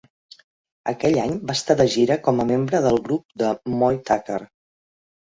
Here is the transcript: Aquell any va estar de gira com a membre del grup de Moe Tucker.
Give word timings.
Aquell 0.91 1.17
any 1.23 1.33
va 1.49 1.55
estar 1.59 1.75
de 1.81 1.85
gira 1.95 2.17
com 2.27 2.41
a 2.41 2.45
membre 2.51 2.79
del 2.85 2.97
grup 3.09 3.35
de 3.41 3.51
Moe 3.83 3.99
Tucker. 4.09 4.39